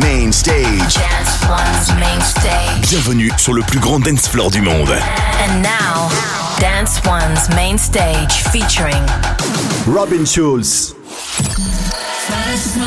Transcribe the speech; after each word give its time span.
Main 0.00 0.32
Stage. 0.32 0.94
Dance 0.94 1.48
One's 1.48 2.00
main 2.00 2.20
stage. 2.20 2.90
Bienvenue 2.90 3.30
sur 3.38 3.54
le 3.54 3.62
plus 3.62 3.78
grand 3.78 4.00
dance 4.00 4.28
floor 4.28 4.50
du 4.50 4.60
monde. 4.60 4.90
And 4.90 5.62
now, 5.62 6.08
Dance 6.60 7.00
One's 7.04 7.48
main 7.54 7.78
stage 7.78 8.42
featuring 8.50 9.02
Robin 9.86 10.26
Schulz. 10.26 10.94
You 11.06 12.82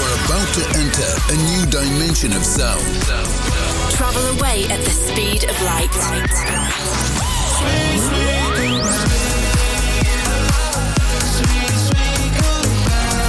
are 0.00 0.16
about 0.24 0.48
to 0.54 0.62
enter 0.78 1.10
a 1.28 1.36
new 1.50 1.66
dimension 1.66 2.32
of 2.32 2.44
sound. 2.44 2.80
Travel 3.90 4.24
away 4.38 4.64
at 4.70 4.82
the 4.84 4.90
speed 4.90 5.44
of 5.44 5.60
light. 5.62 5.90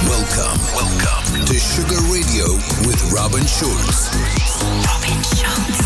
Welcome, 0.08 0.58
welcome 0.74 1.21
to 1.46 1.58
Sugar 1.58 2.00
Radio 2.12 2.54
with 2.86 3.02
Robin 3.12 3.46
Schulz. 3.46 4.10
Robin 4.86 5.22
Schulz. 5.22 5.81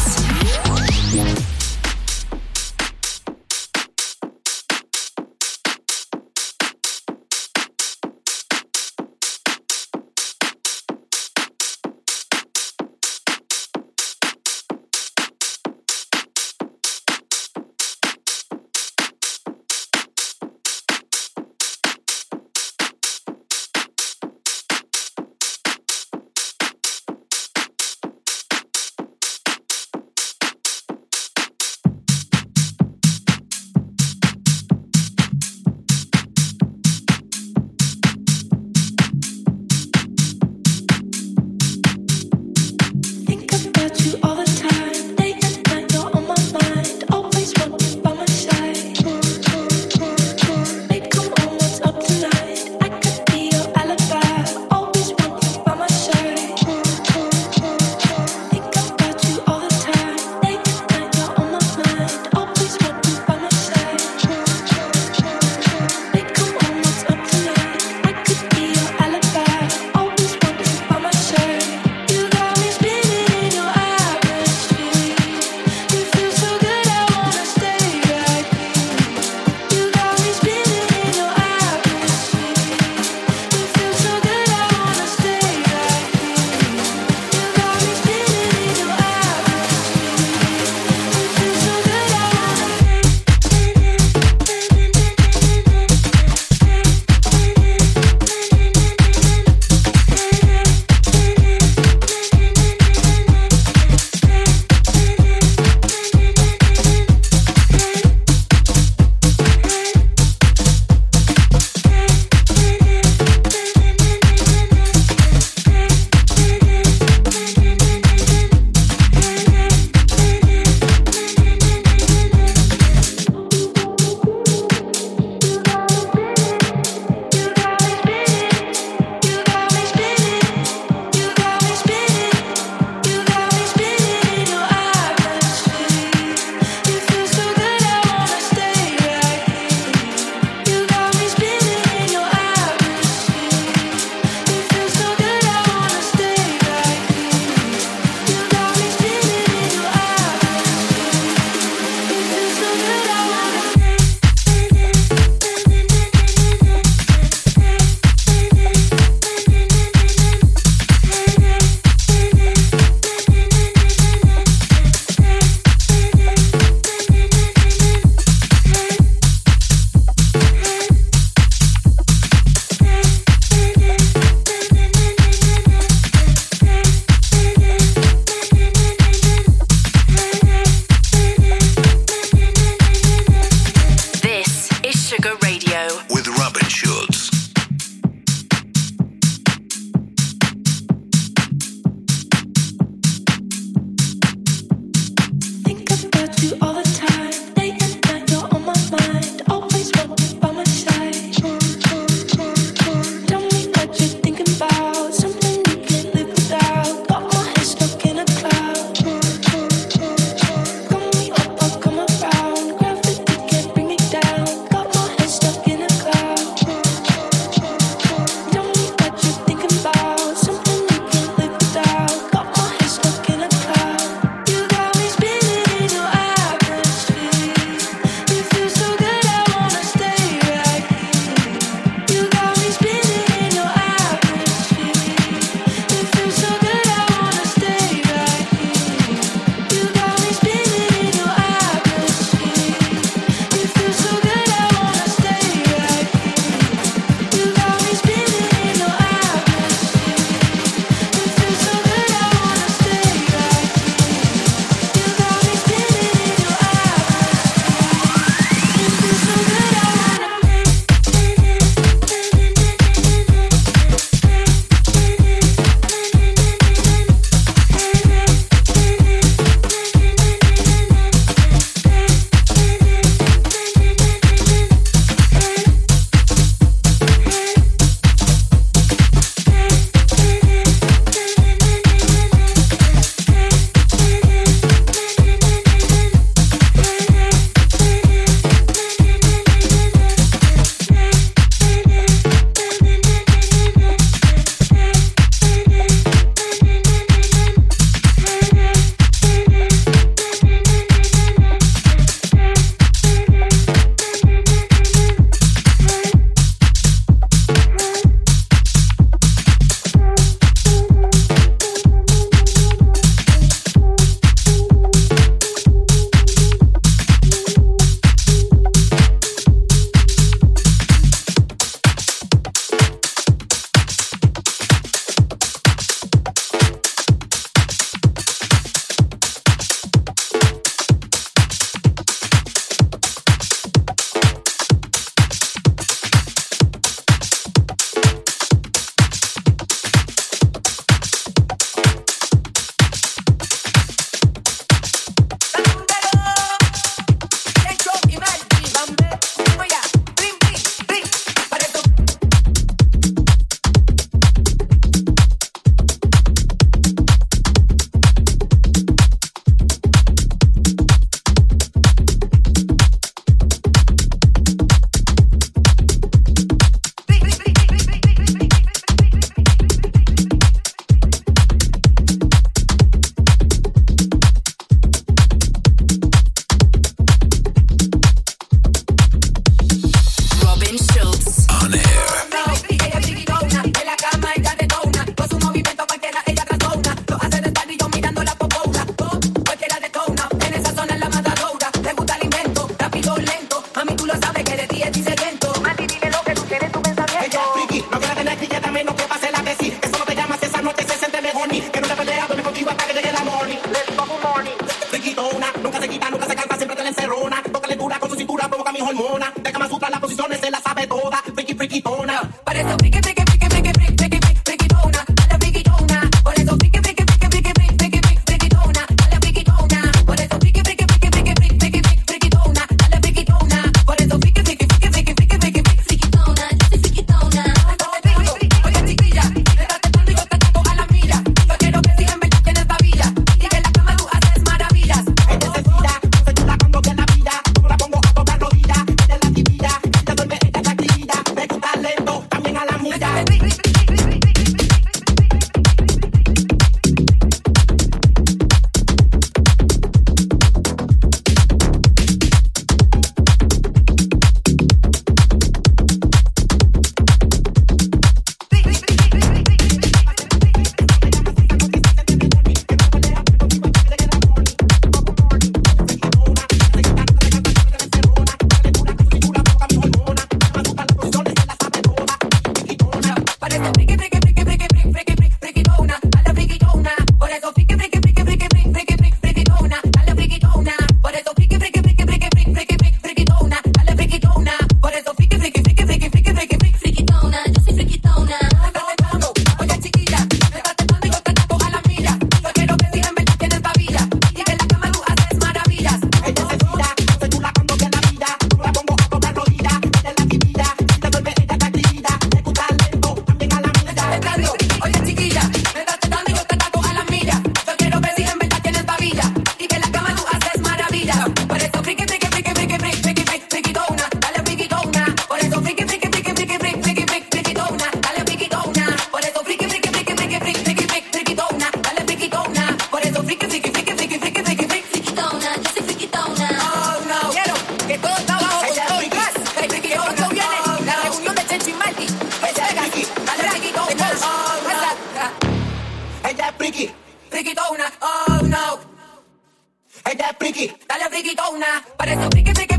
persona. 541.46 541.84
Para 541.96 542.12
eso, 542.12 542.28
que 542.30 542.75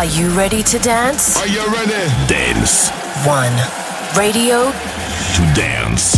Are 0.00 0.06
you 0.06 0.30
ready 0.30 0.62
to 0.62 0.78
dance? 0.78 1.36
Are 1.36 1.46
you 1.46 1.62
ready? 1.66 1.92
Dance. 2.26 2.88
One. 3.26 3.52
Radio. 4.16 4.72
To 4.72 5.42
dance. 5.54 6.16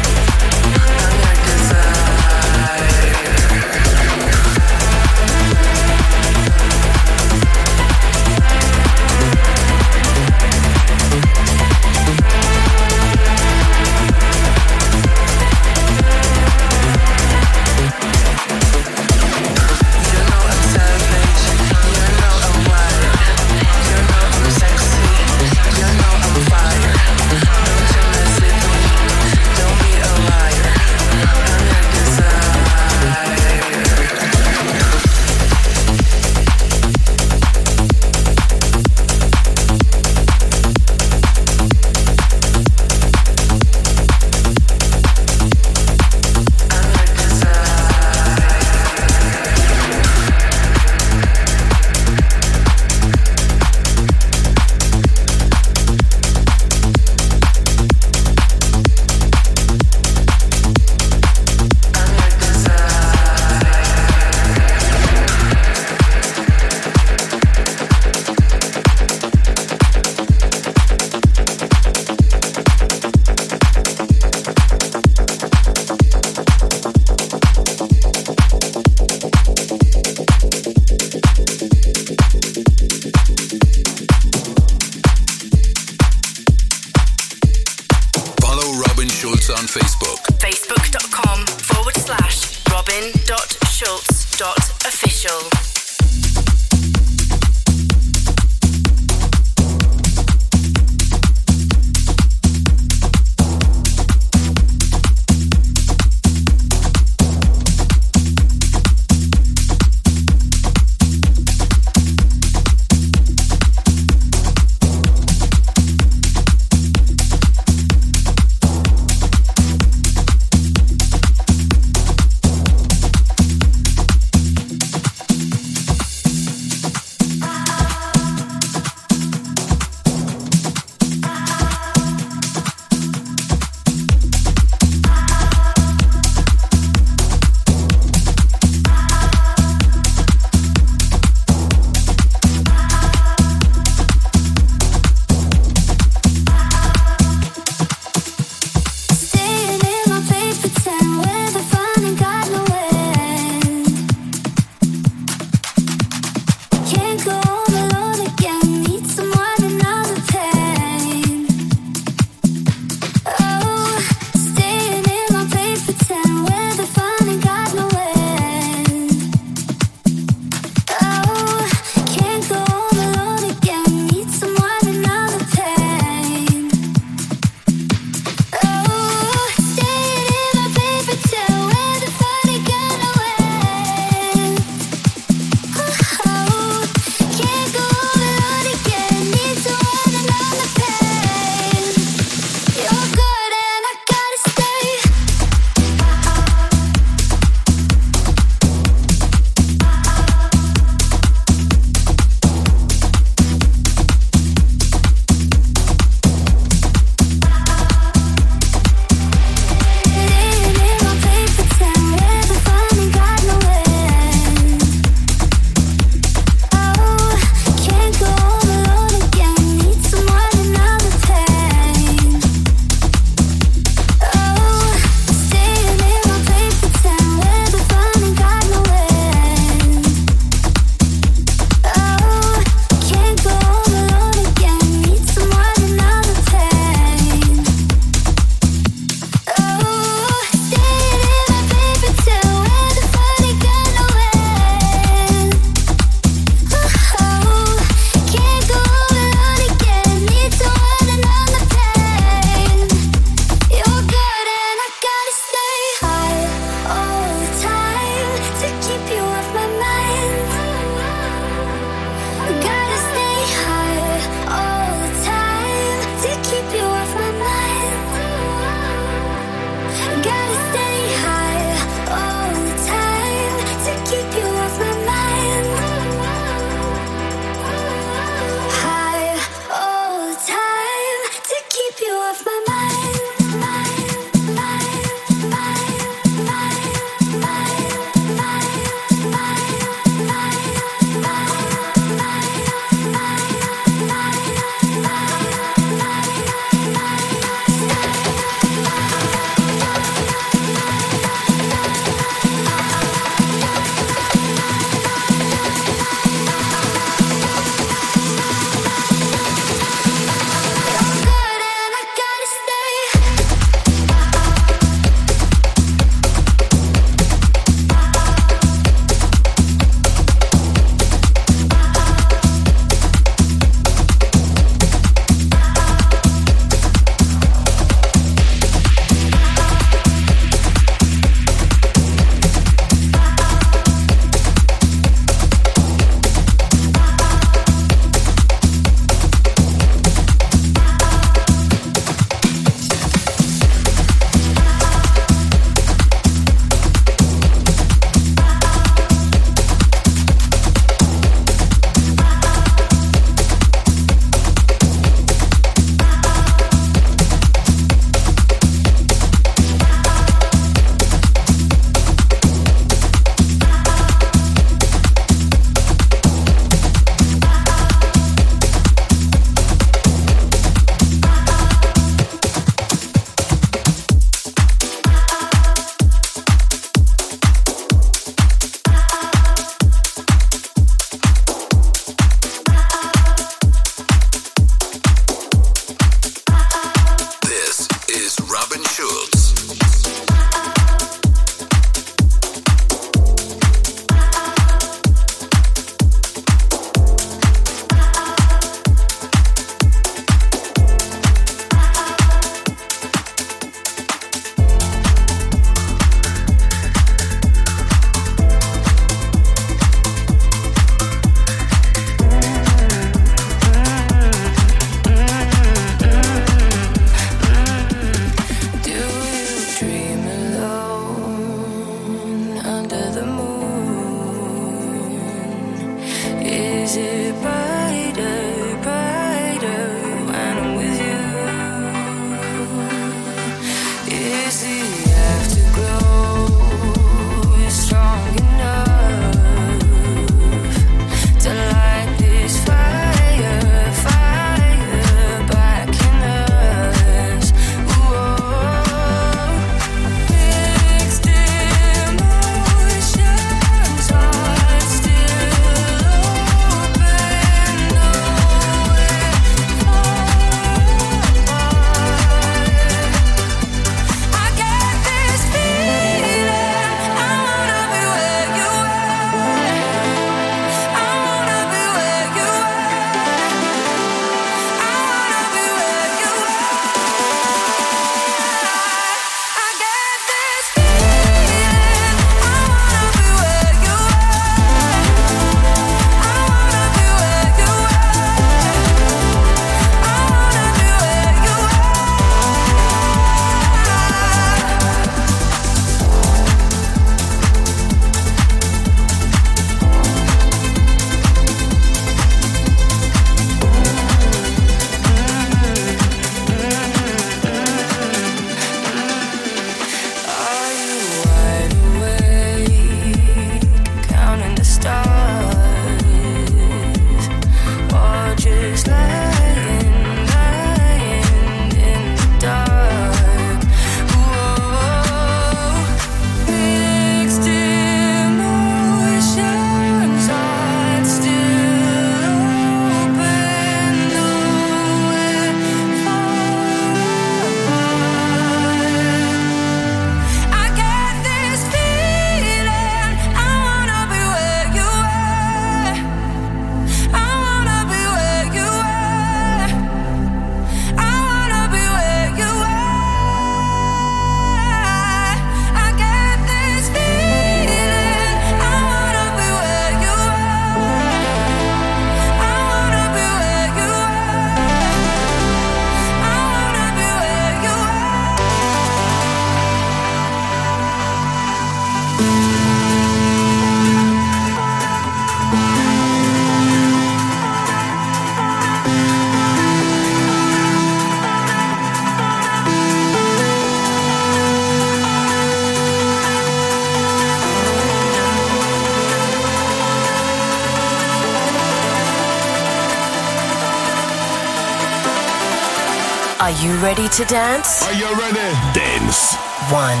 To 597.12 597.24
dance? 597.26 597.82
Are 597.82 597.92
you 597.92 598.06
ready? 598.18 598.56
Dance. 598.72 599.36
One. 599.70 600.00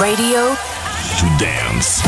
Radio 0.00 0.56
to 1.20 1.38
dance. 1.38 1.99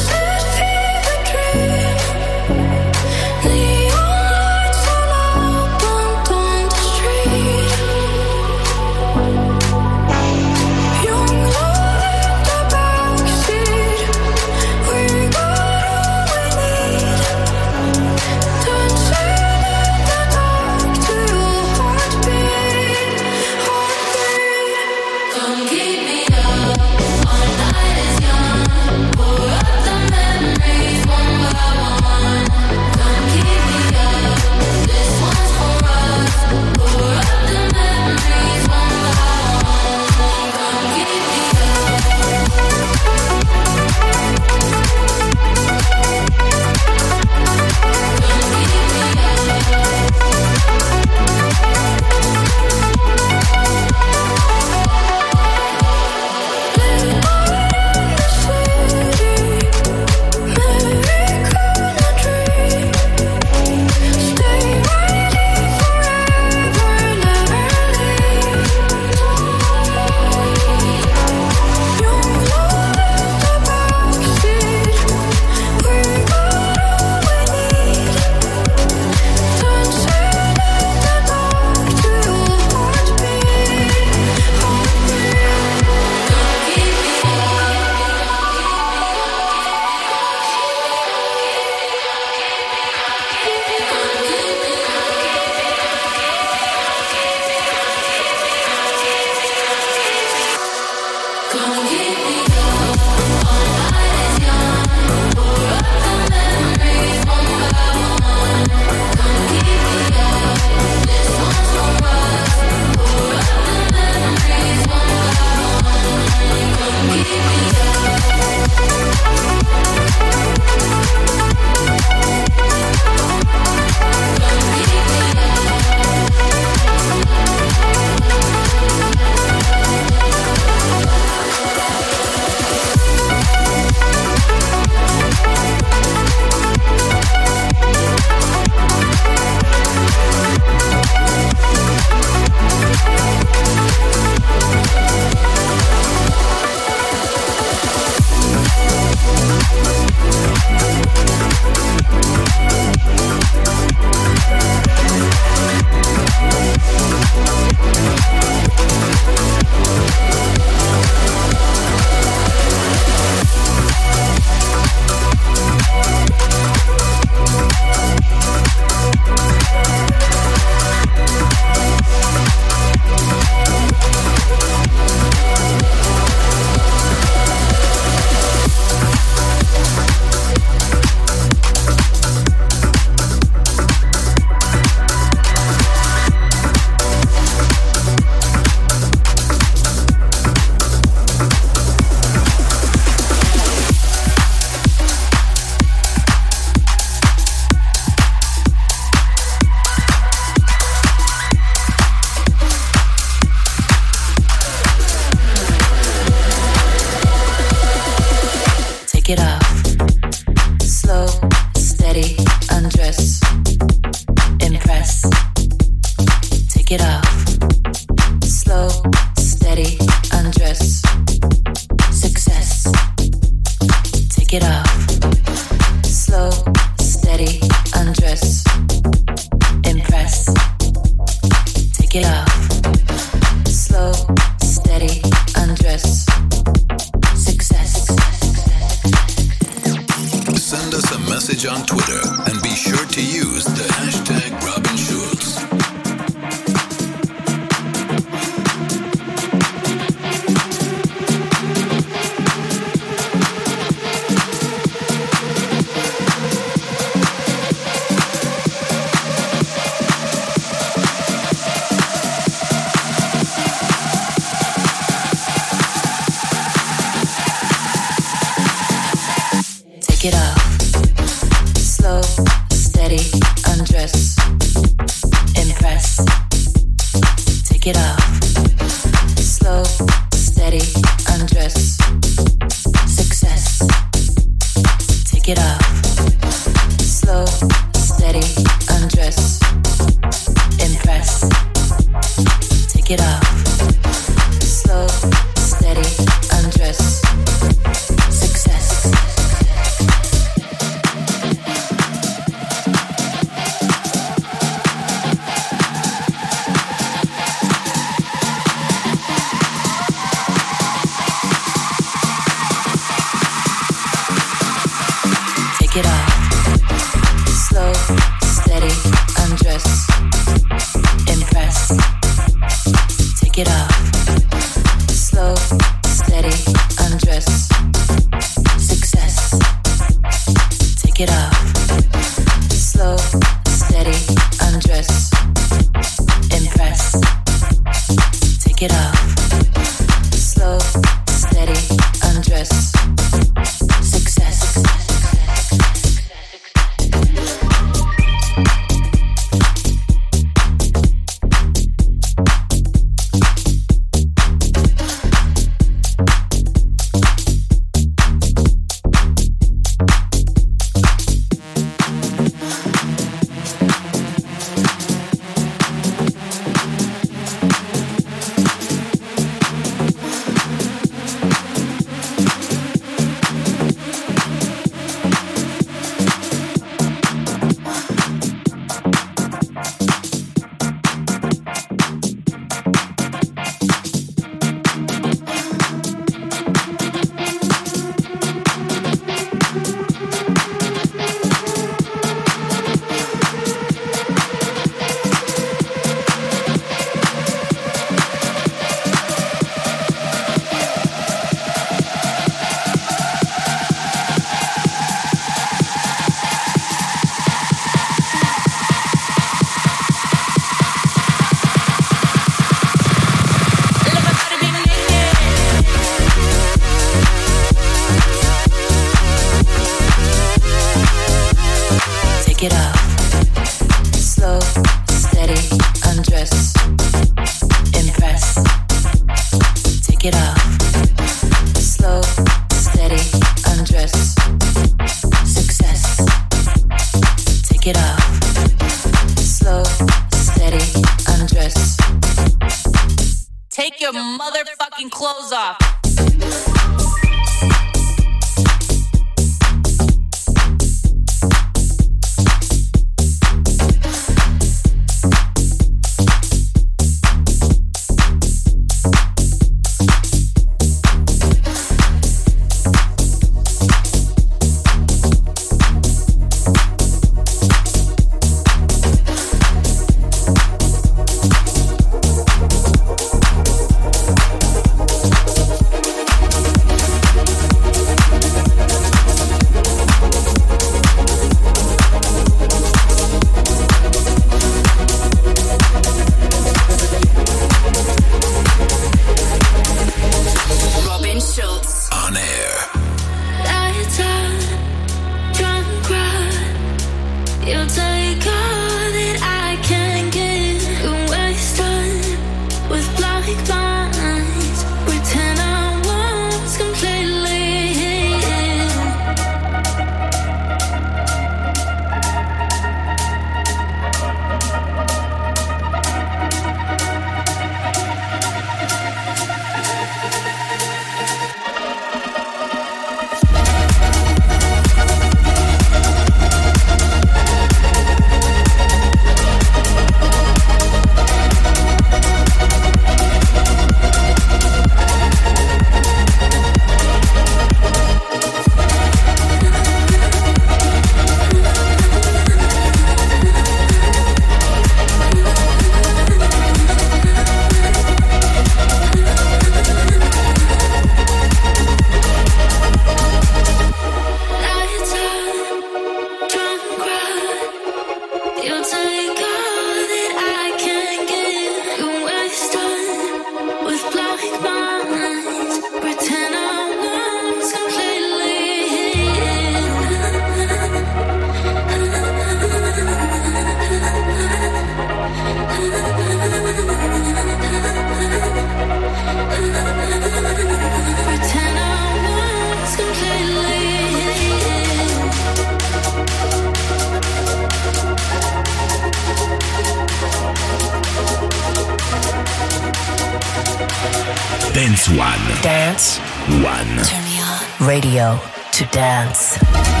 Dance 594.81 595.09
One. 595.09 595.61
Dance 595.61 596.17
One. 596.63 597.05
Turn 597.05 597.23
me 597.25 597.39
on. 597.39 597.87
Radio 597.87 598.39
to 598.71 598.85
dance. 598.85 600.00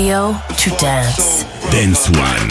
Radio 0.00 0.32
to 0.56 0.70
dance. 0.78 1.44
Dance 1.70 2.08
One. 2.08 2.49